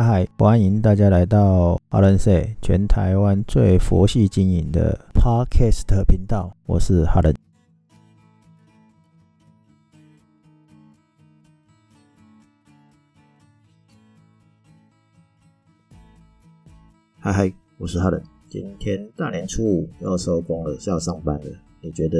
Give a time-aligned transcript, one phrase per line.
[0.00, 7.34] 嗨嗨，欢迎大家来到哈伦说全台湾最佛系经营的 Podcast 频道，我是哈伦。
[17.18, 18.22] 嗨嗨，我是哈伦。
[18.48, 21.46] 今天大年初五要收工了，是要上班了。
[21.80, 22.16] 你觉得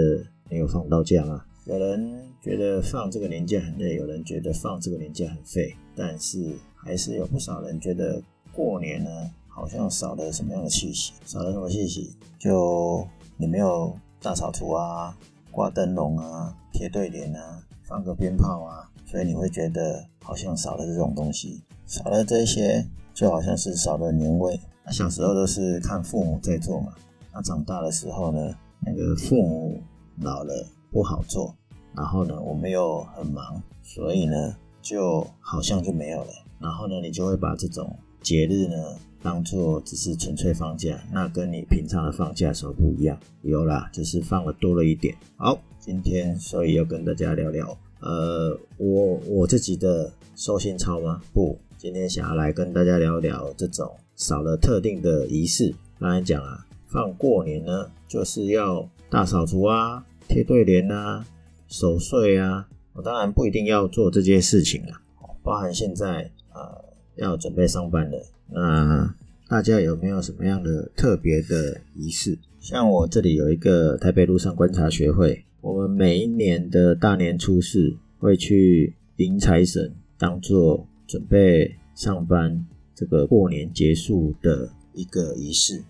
[0.51, 1.45] 你有放到假吗？
[1.69, 8.23] 有人觉得放这个年假很累，有人觉得放这个年假很废，但是还是有不少人觉得
[8.55, 9.11] 过年呢，
[9.47, 11.13] 好像少了什么样的气息？
[11.27, 12.17] 少了什么气息？
[12.39, 15.15] 就你没有大扫除啊，
[15.51, 22.83] 挂灯笼啊，贴对联啊，放个鞭炮啊，所以你会觉得好像少了这种东西，少了这些，
[23.13, 24.59] 就好像是少了年味。
[24.87, 26.95] 那小时候都是看父母在做嘛，
[27.31, 29.83] 那长大的时候呢，那个父母
[30.23, 31.55] 老了不好做。
[31.97, 36.31] 然后呢，我们又很忙，所以呢，就好像就没有了。
[36.61, 38.77] 然后呢，你就会把这种节日呢，
[39.23, 43.19] 当做只是纯粹放假，那跟你平常的放假的时候不一样。
[43.43, 45.17] 有啦，就是放了多了一点。
[45.37, 51.21] 好，今天所以要跟大家聊聊，呃，我我自己的收心操吗？
[51.33, 55.75] 不，今天想要来跟大家聊聊这种少了特定的仪式。
[55.99, 61.27] 刚才讲啊，放过年呢，就是要大扫除啊，贴对联啊。
[61.71, 65.03] 守岁啊，我当然不一定要做这件事情啊，
[65.43, 66.83] 包含现在呃
[67.17, 69.15] 要准备上班了，那
[69.51, 72.39] 大家有没有什么样的特别的仪式？
[72.59, 85.85] 像我这里有一个台北路上观察学会，我们每一年的大年初四会去迎财神，当做准备上班这个过年结束的一个仪式。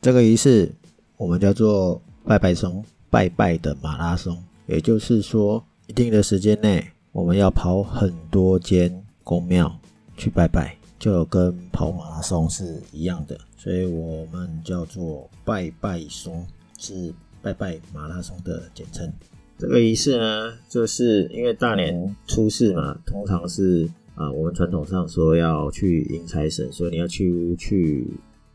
[0.00, 0.72] 这个仪式
[1.16, 4.42] 我们叫做拜拜松，拜拜的马拉松。
[4.66, 9.76] 也就是说，一定的时间内，我们要跑很多间宫庙
[10.16, 16.46] 去拜拜，就跟跑马拉松是一样的，所以我们叫做拜拜松，
[16.78, 19.12] 是拜拜马拉松的简称。
[19.58, 28.06] 这个仪式呢，就是因为大年初四嘛，通常是啊，我们传统上说要去迎财神，所以你要去去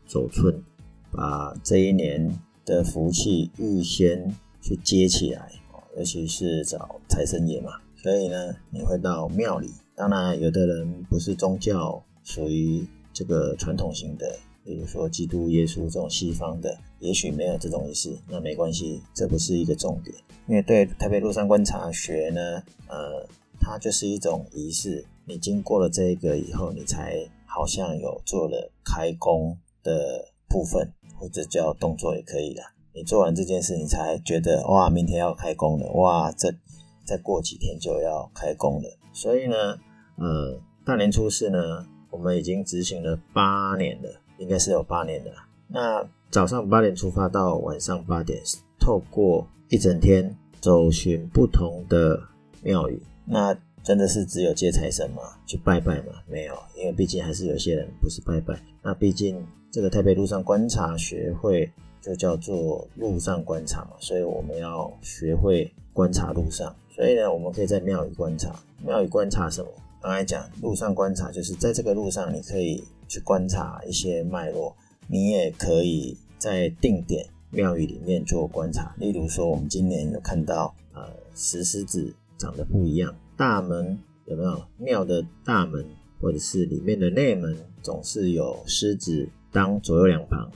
[0.06, 0.54] 走春，
[1.12, 4.34] 把这一年的福气预先
[4.66, 5.48] 去接起来。
[5.96, 9.70] 尤其是找财神爷嘛，所以呢，你会到庙里。
[9.94, 20.14] 当然，有的人不是宗教属于这个传统型的，比如说基督耶稣这种西方的，也许没有这种仪式，那没关系，这不是一个重点。
[20.46, 23.26] 因为对台北路上观察学呢，呃，
[23.58, 25.02] 它就是一种仪式。
[25.24, 32.64] 你经过了这个以后，你才好像有做了开工的部分，或者叫动作也可以啦。
[32.96, 36.50] 你做完这件事，你才觉得哇，明天要开工了，哇，这
[37.04, 38.88] 再过几天就要开工了。
[39.12, 39.54] 所以呢，
[40.16, 44.08] 呃，大年初四呢，我们已经执行了八年了，
[44.38, 45.30] 应该是有八年了。
[45.68, 48.40] 那早上八点出发到晚上八点，
[48.80, 52.18] 透过一整天走寻不同的
[52.62, 55.22] 庙宇，那真的是只有接财神吗？
[55.44, 56.14] 去拜拜吗？
[56.26, 58.58] 没有，因为毕竟还是有些人不是拜拜。
[58.82, 61.70] 那毕竟这个台北路上观察学会。
[62.06, 66.72] 就叫做路上观察，所以我们要学会观察路上。
[66.88, 68.54] 所以呢，我们可以在庙宇观察。
[68.84, 69.68] 庙宇观察什么？
[70.00, 74.72] 刚才讲路上观察，就是在这个路上，你可以去观察一些脉络。
[75.08, 78.94] 你也可以在定点庙宇里面做观察。
[78.98, 84.62] 例如说，我们今年有看到呃石狮子长得不一样，大门有没有？
[84.78, 85.84] 庙的大门
[86.20, 90.48] 或者是里面的内门，总是有狮子当左右两旁。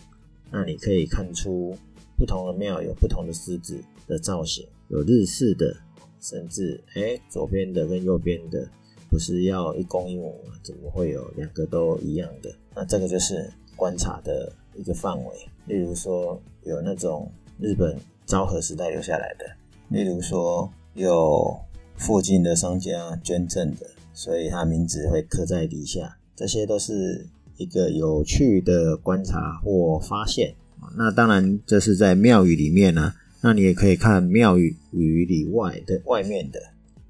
[0.53, 1.77] 那你可以看出
[2.17, 5.75] 不同的庙有不同的狮子的造型，有日式的，
[6.21, 8.69] 甚至哎、左边的跟右边的
[9.09, 10.55] 不是要一公一母吗？
[10.63, 12.53] 怎么会有两个都一样的？
[12.75, 15.31] 那这个就是观察的一个范围。
[15.67, 17.97] 例如说有那种日本
[18.27, 19.47] 昭和时代留下来的，
[19.89, 21.57] 例如说有
[21.97, 27.27] 附近的商家捐赠的，所以他名字会刻在底下，这些都是。
[27.61, 30.55] 一个有趣的观察或发现，
[30.97, 33.13] 那当然这是在庙宇里面呢、
[33.43, 36.59] 那你也可以看庙宇宇里外的外面的，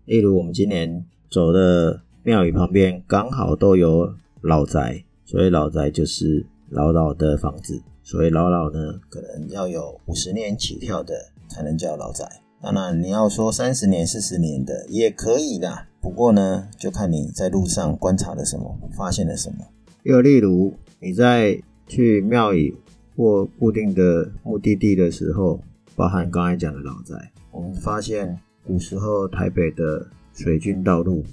[0.07, 7.81] 例如我们今年走的庙宇旁边刚好都有老宅，所以老宅就是老老的房子。
[8.03, 11.15] 所以老老呢，可能要有五十年起跳的
[11.49, 12.29] 才能叫老宅。
[12.61, 19.59] 当然你要说三十年、四十年的也可以的，不过呢，就看你在路上观察了什么，发现了什么。
[20.03, 22.75] 又例如，你在去庙宇
[23.17, 25.61] 或固定的目的地的时候，
[25.95, 31.25] 包含刚才讲的老宅，我们发现古时候台北的水军道路，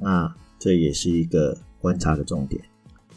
[0.00, 2.62] 那这也是一个观察的重点。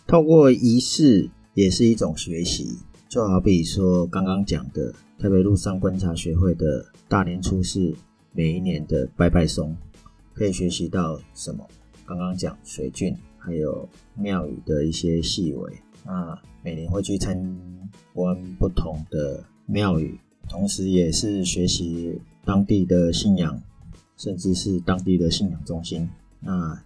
[0.05, 2.77] 透过仪式也是一种学习，
[3.07, 7.93] 就好比说刚刚讲的台北路上观察学会的大年初四
[8.33, 9.75] 每一年的拜拜松，
[10.33, 11.65] 可以学习到什么？
[12.05, 15.73] 刚刚讲水圳，还有庙宇的一些细微。
[16.05, 17.37] 那每年会去参
[18.13, 20.19] 观不同的庙宇，
[20.49, 23.61] 同时也是学习当地的信仰，
[24.15, 26.07] 甚至是当地的信仰中心。
[26.39, 26.81] 那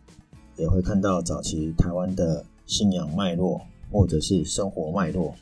[0.58, 3.62] 也会看到早期台湾的信仰脉络，
[3.92, 5.36] 或者是生活脉络。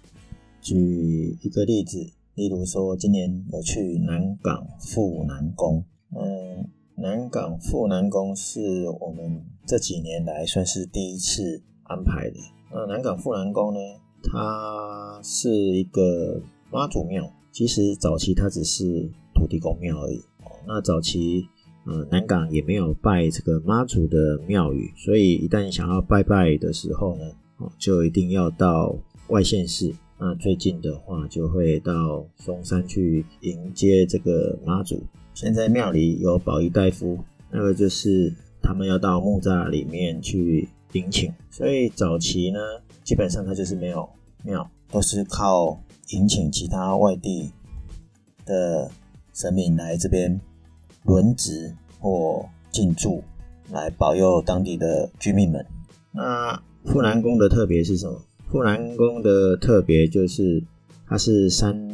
[0.61, 2.05] 举一个例子，
[2.35, 5.83] 例如说，今年有去南港富南宫。
[6.11, 6.67] 嗯，
[7.01, 12.35] 南港富南宫是我们这几年来算是第一次安排的。
[12.71, 13.79] 那南港富南宫呢，
[14.23, 16.41] 它是一个
[16.71, 17.31] 妈祖庙。
[17.51, 20.21] 其实早期它只是土地公庙而已。
[20.67, 21.47] 那早期。
[21.85, 27.23] 呃，南港也没有拜这个妈祖的庙宇，所以一旦想要拜拜的时候呢，
[27.57, 28.95] 哦，就一定要到
[29.29, 29.91] 外县市。
[30.19, 35.01] 那最近的话，就会到松山去迎接这个妈祖。
[35.41, 37.17] 现在庙里有保仪大夫，
[37.49, 38.29] 那个就是
[38.61, 41.33] 他们要到木栅里面去迎请。
[41.49, 42.59] 所以早期呢，
[43.05, 44.09] 基本上它就是没有
[44.43, 47.53] 庙，都是靠迎请其他外地
[48.45, 48.91] 的
[49.33, 50.37] 神明来这边。
[51.05, 53.23] 轮值或进驻
[53.71, 55.65] 来保佑当地的居民们。
[56.11, 58.21] 那富南宫的特别是什么？
[58.51, 60.61] 富南宫的特别就是
[61.07, 61.89] 它是三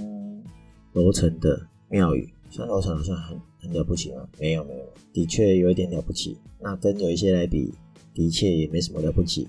[0.94, 4.28] 楼层的庙宇，三楼层好像很很了不起吗？
[4.40, 6.38] 没有没有，的确有一点了不起。
[6.60, 7.74] 那跟有一些来比，
[8.14, 9.48] 的确也没什么了不起。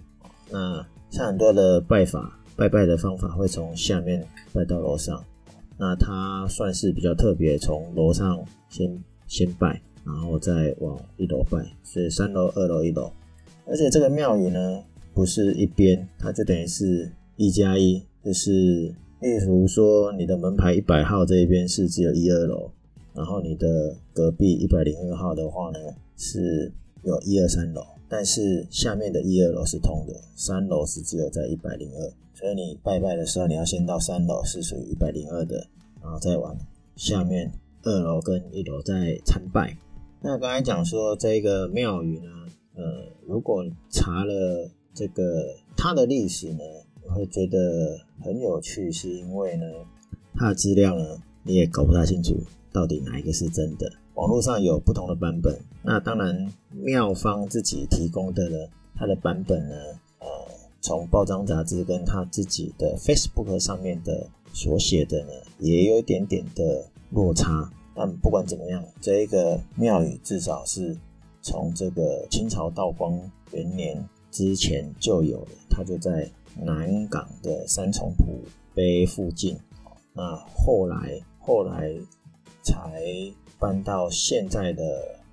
[0.50, 5.24] 那像很多的拜法，拜拜的方法会从下面拜到楼上，
[5.78, 9.02] 那它算是比较特别，从楼上先。
[9.28, 13.10] 先拜，然后再往一楼拜，所以三楼、二楼、一楼。
[13.66, 14.80] 而且这个庙宇呢，
[15.12, 22.70] 不是一边，它就等于是一加一，就是例如说你的门牌一百号这一边是只有一二楼，
[23.16, 25.78] 然后你的隔壁一百零二号的话呢，
[26.16, 26.70] 是
[27.02, 35.66] 有一二三楼，但是下面的一二楼是通的，三楼是只有在一百零二，所以你拜拜的时候，你要先到三楼是属于一百零二的，
[36.02, 36.56] 然后再往
[36.94, 37.50] 下面。
[37.82, 39.78] 二楼跟一楼再参拜。
[40.20, 42.28] 那刚才讲说这个庙宇呢，
[42.74, 42.82] 呃，
[43.28, 46.64] 如果查了这个它的历史呢，
[47.04, 49.64] 我会觉得很有趣，是因为呢，
[50.34, 52.34] 它的资料呢，你也搞不太清楚
[52.76, 53.90] 到底哪一个是真的。
[54.16, 58.58] 网络上有不同的版本，那当然妙方自己提供的呢，
[58.94, 59.74] 它的版本呢，
[60.18, 60.26] 呃，
[60.82, 67.70] 从报章杂志跟他自己的 Facebook 上面的所写的呢，也有一点点的落差。
[67.94, 70.94] 但不管怎么样，这一个庙宇至少是
[71.40, 73.18] 从这个清朝道光
[73.52, 76.30] 元年之前就有了，它就在
[76.60, 78.38] 南港的三重埔
[78.74, 79.56] 碑附近。
[80.12, 81.94] 那后来后来
[82.66, 83.00] 才
[83.58, 84.82] 搬到现在的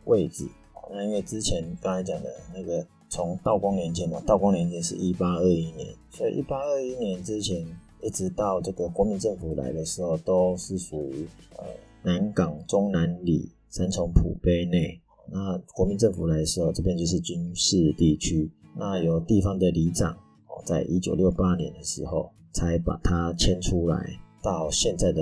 [0.06, 0.48] 位置。
[0.92, 7.66] 那因为之前刚才讲的那个从道光年间嘛，道光年间是一八二一年，所以一八二一年之前
[8.02, 11.28] 一直到这个国民政府来的时候，都是属于
[11.58, 11.66] 呃。
[12.06, 15.00] 南港中南里三重埔碑内，
[15.32, 18.52] 那国民政府来的时候，这边就是军事地区。
[18.76, 20.12] 那有地方的里长
[20.48, 24.06] 哦，在一九六八年的时候，才把它迁出来
[24.42, 25.22] 到现在的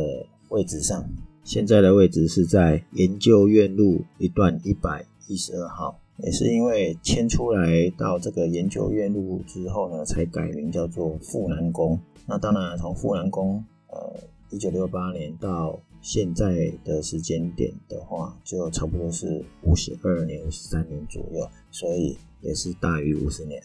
[0.50, 1.08] 位置上。
[1.52, 12.00] 现在的位置是在研究院路一段一百一十二号，也是因为迁出来到这个研究院路之后呢，才改名叫做富南宫。
[12.26, 14.18] 那当然，从富南宫呃，
[14.50, 23.62] 一九六八年到现在的时间点的话，就差不多是五十二年、五十三年左右，所以也是大于五十年，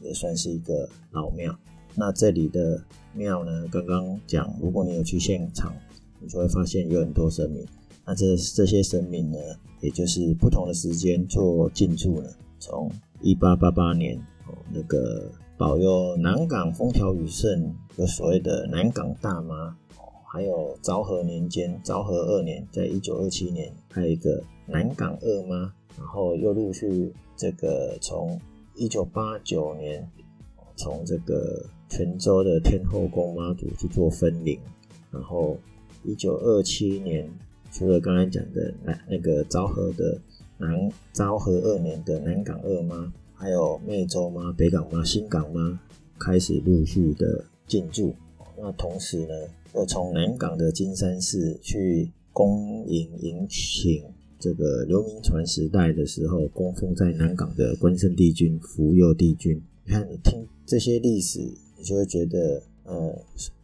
[0.00, 1.52] 也算是一个老庙。
[1.96, 2.80] 那这里的
[3.14, 5.74] 庙呢，刚刚讲，如果你有去现场，
[6.20, 7.64] 你就会发现有很多神明。
[8.04, 9.38] 那这这些神明呢，
[9.80, 12.30] 也就是不同的时间做进驻了。
[12.58, 19.68] 从一八八八年，哦，那个保佑南港风调雨顺，有所谓的南港大妈。
[19.98, 28.38] 哦还有昭和年间，昭和二年，在一九二七年，还有一个南港二妈，然后又陆续这个从
[28.74, 30.06] 一九八九年，
[30.76, 34.60] 从这个泉州的天后宫妈祖去做分灵，
[35.10, 35.56] 然后
[36.06, 37.28] 一九二七年，
[37.72, 40.18] 除了刚才讲的南那个昭和的
[40.58, 45.80] 南昭和二年的南港二妈，还有湄洲妈、北港妈、新港妈
[46.18, 48.14] 开始陆续的进驻。
[48.58, 49.34] 那同时呢，
[49.74, 54.04] 又从南港的金山寺去恭迎迎请
[54.38, 61.40] 这个刘铭传时代的时候供奉在南港的关圣帝君、福佑帝君，你看，你听这些历史，
[61.76, 63.18] 你就会觉得，呃，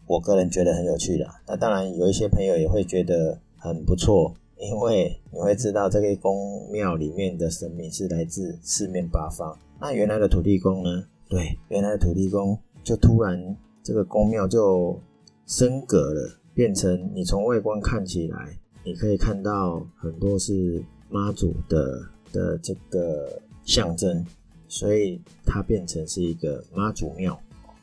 [0.07, 1.27] 我个人觉得很有趣的。
[1.47, 9.59] 那当然，有一些朋友也会觉得很不错，因为你会知道这个宫庙里面的神明是来自四面八方。
[9.81, 11.05] 那原来的土地公呢？
[11.29, 15.01] 对，原来的土地公就突然这个宫庙就
[15.47, 22.01] 升格了，变成你从外观看起来，你可以看到很多是妈祖的
[22.33, 24.25] 的这个象征。
[24.69, 27.39] 所以它变成是一个妈祖庙，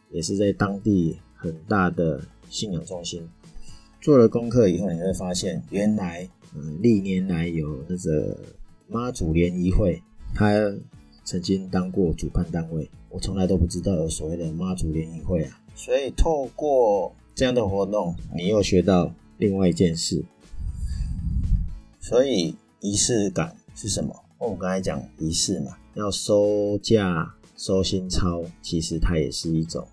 [0.10, 3.28] 也是在当地很大的信仰中心。
[4.02, 8.38] 做了功课以后，你会发现原来，嗯，历年来有那个
[8.88, 10.02] 妈祖联谊会，
[10.36, 10.52] 他
[11.24, 12.90] 曾经当过主办单位。
[13.10, 15.60] 我从来都不知道有所谓的妈祖联谊会啊。
[15.76, 20.24] 所以透过这样的活动，你又学到另外一件事。
[22.02, 24.14] 所以仪式感是什么？
[24.38, 25.78] 我们刚才讲仪式嘛。
[25.96, 29.86] 要收价收新钞，其实它也是一种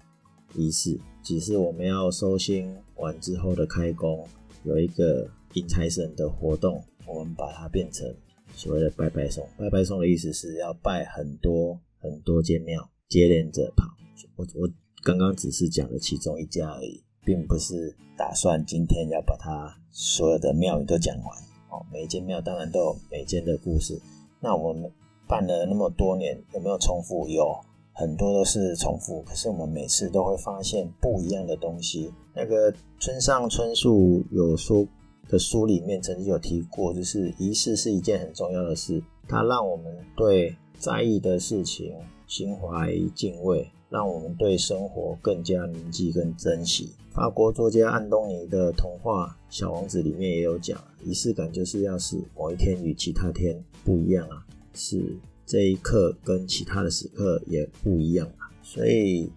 [0.55, 0.97] 仪式。
[1.27, 4.25] 只是我们要收心完之后的开工，
[4.63, 8.07] 有一个迎财神的活动，我们把它变成
[8.55, 9.45] 所谓的拜拜送。
[9.59, 13.89] 拜拜送的意思是要拜很多很多间庙，接连着跑。
[14.37, 14.71] 我我
[15.03, 21.27] 刚刚只是讲了其中一家而已，并不是打算今天要把它所有的庙宇都讲完。
[21.71, 24.01] 哦，每间庙当然都有每间的故事。
[24.41, 24.89] 那我们。
[25.29, 27.27] 办了那么多年，有没有重复？
[27.27, 27.53] 有
[27.99, 32.13] 很多都是重复，可是我们每次都会发现不一样的东西。
[32.35, 34.87] 那个村上春树有说
[35.31, 41.95] 的书里面曾经有提过，就是仪式是一件很重要的事，它让我们对在意的事情
[42.27, 46.91] 心怀敬畏，让我们对生活更加铭记跟珍惜。
[47.15, 54.45] 法国作家安东尼的童话《小王子》里面也有讲，仪式感就是要使某一天与其他天不一样啊。
[54.75, 59.31] 是这一刻跟其他的时刻也不一样啊，所以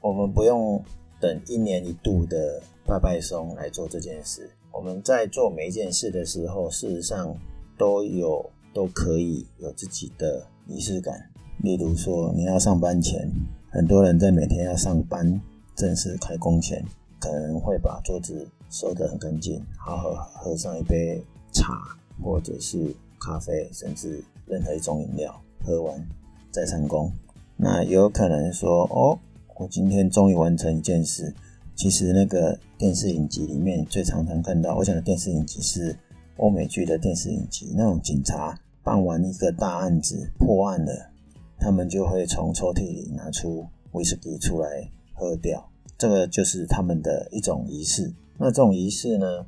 [0.00, 0.80] 我们不用
[1.20, 4.48] 等一年一度的拜拜松来做这件事。
[4.70, 7.36] 我们在做每一件事的时候，事实上
[7.76, 11.28] 都有都可以有自己的仪式感。
[11.64, 13.28] 例如说，你要上班前，
[13.68, 15.40] 很多人在每天要上班
[15.74, 16.84] 正式开工前，
[17.18, 21.20] 可能会把桌子收得很干净，好好喝上一杯
[21.52, 24.22] 茶或者是咖啡，甚至。
[24.50, 26.08] 任何一种饮料喝完
[26.50, 27.12] 再上工，
[27.56, 29.18] 那有可能说哦，
[29.56, 31.34] 我今天终于完成一件事。
[31.74, 35.96] 其实那个电视影集里面最常常看到，我想的电视影集是
[36.36, 41.10] 欧美剧的电视影集，那种警察办完一个大案子破案了，
[41.58, 48.12] 他们就会从抽屉里拿出威士忌出来喝掉，这个就是他们的一种仪式。
[48.38, 49.46] 那这种仪式呢，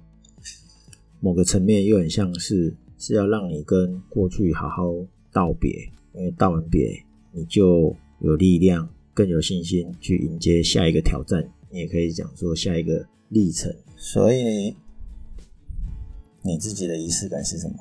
[1.20, 2.76] 某个层面又很像是。
[3.02, 4.92] 是要让你跟过去好好
[5.32, 5.72] 道别，
[6.12, 11.48] 因为道完别，你就有力量，更有信心去迎接下一个挑战。
[11.70, 13.74] 你也可以讲说下一个历程。
[13.96, 14.74] 所以，
[16.42, 17.76] 你自己的仪式感是什么？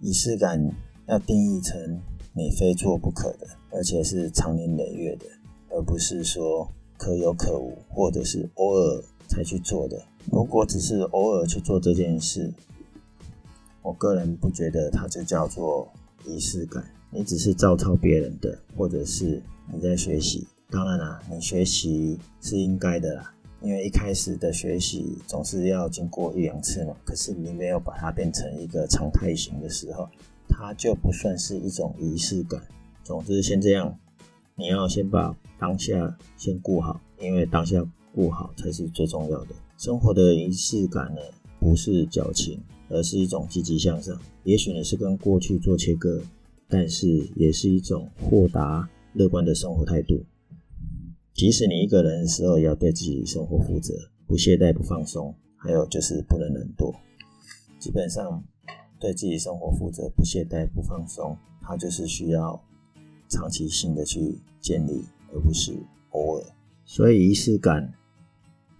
[0.00, 0.60] 仪式感
[1.06, 2.00] 要定义成
[2.34, 5.26] 你非做不可的，而且是长年累月的，
[5.70, 10.04] 而不是说可有可无，或者是偶尔才去做的。
[10.30, 12.52] 如果只是偶尔去做这件事，
[13.80, 15.92] 我个人不觉得它就叫做
[16.26, 20.46] 仪式感，你只是照抄别人的，或者是你在学习。
[20.70, 26.96] 当然啦，你学习是应该的啦，因为一开始的学习总是要经过一两次嘛。
[27.04, 30.08] 可是你没有把它变成一个常态型的时候，
[30.48, 32.60] 它就不算是一种仪式感。
[33.04, 33.98] 总之，先这样，
[34.54, 39.54] 你要先把当下先顾好，因为当下顾好才是最重要的。
[39.76, 41.20] 生活的仪式感呢，
[41.58, 42.58] 不是矫情。
[42.92, 46.22] 而是一种积极向上，也许你是跟过去做切割，
[46.68, 50.22] 但是也是一种豁达乐观的生活态度。
[51.32, 53.94] 即使你一个人的时候，也要对自己生活负责，
[54.26, 56.94] 不懈怠，不放松，还有就是不能懒惰。
[57.78, 58.44] 基本上，
[59.00, 62.62] 对自己生活负责，不懈怠，不放松，它就是需要
[63.30, 65.72] 长期性的去建立，而不是
[66.10, 66.44] 偶尔。
[66.84, 67.94] 所以仪式感，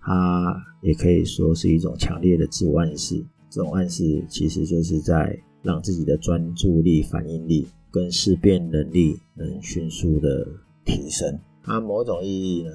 [0.02, 3.24] 它也可以说是一种强烈的自我暗示。
[3.52, 10.48] 这种暗示其实就是在让自己的专注力、反应力跟思辨能力能迅速的
[10.86, 11.38] 提升。
[11.62, 12.70] 它某种意义呢，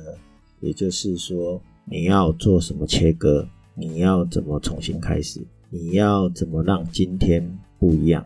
[0.60, 5.42] 也就是说，你要做什么切割，你要怎么重新开始，
[5.72, 8.24] 你要怎么让今天不一样，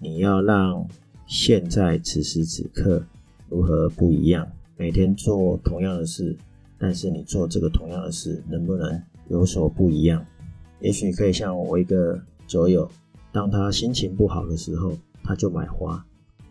[0.00, 0.84] 你要让
[1.28, 3.00] 现在此时此刻
[3.48, 4.44] 如何不一样。
[4.76, 6.36] 每天做同样的事，
[6.76, 10.26] 但是你做这个同样的事，能不能有所不一样？
[10.80, 12.88] 也许可以像我一个酒友，
[13.32, 14.92] 当他心情不好的时候，
[15.22, 16.02] 他就买花；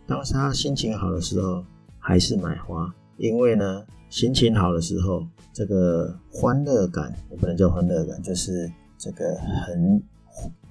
[0.06, 1.64] 当他心情好的时候，
[1.98, 10.02] 还是买花，因为呢，心情好的时候，这个欢乐感也不能叫欢乐感，就是这个很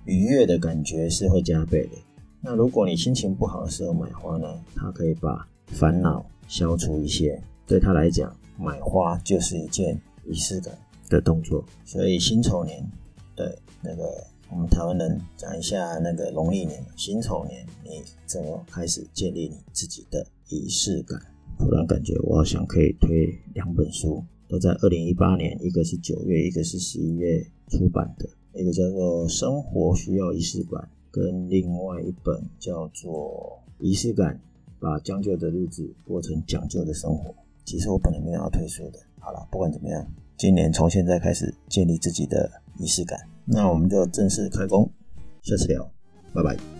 [0.04, 1.92] 愉悦的感觉是会加倍的。
[2.40, 7.42] 那如果你心情不好的时候买花呢，它可以把烦恼消除一些。
[7.66, 10.72] 对他来讲，买花就是一件仪式感
[11.08, 11.64] 的动作。
[11.84, 12.88] 所以辛丑年，
[13.36, 14.26] 对那个。
[14.48, 21.20] 我们台湾人讲一下那个农历年，辛丑年，你怎么开始建立你自己的仪式感？
[21.58, 34.36] 突然感觉我好像可以推两本书，都在二零一八年，一个是九月，一个是十一月出版的，一个叫做《生活需要仪式感》，跟另外一本叫做《仪式感》，
[34.78, 37.34] 把将就的日子过成讲究的生活。
[37.64, 39.00] 其实我本来没有要推书的。
[39.18, 43.18] 好了，不管怎么样，今年从现在开始建立自己的仪式感。
[43.44, 44.90] 那我们就正式开工，
[45.42, 45.90] 下次聊，
[46.34, 46.75] 拜拜。